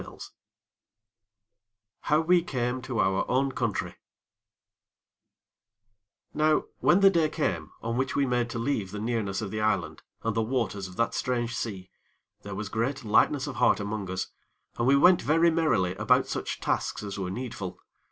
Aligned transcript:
XVII 0.03 0.17
How 2.05 2.21
We 2.21 2.41
Came 2.43 2.81
to 2.81 2.97
Our 2.99 3.23
Own 3.29 3.51
Country 3.51 3.97
Now, 6.33 6.63
when 6.79 7.01
the 7.01 7.11
day 7.11 7.29
came 7.29 7.69
on 7.83 7.97
which 7.97 8.15
we 8.15 8.25
made 8.25 8.49
to 8.49 8.57
leave 8.57 8.89
the 8.89 8.99
nearness 8.99 9.43
of 9.43 9.51
the 9.51 9.61
island, 9.61 10.01
and 10.23 10.35
the 10.35 10.41
waters 10.41 10.87
of 10.87 10.95
that 10.95 11.13
strange 11.13 11.55
sea, 11.55 11.91
there 12.41 12.55
was 12.55 12.67
great 12.67 13.03
lightness 13.05 13.45
of 13.45 13.57
heart 13.57 13.79
among 13.79 14.09
us, 14.09 14.29
and 14.79 14.87
we 14.87 14.95
went 14.95 15.21
very 15.21 15.51
merrily 15.51 15.93
about 15.97 16.25
such 16.25 16.59
tasks 16.59 17.03
as 17.03 17.19
were 17.19 17.29
needful. 17.29 17.79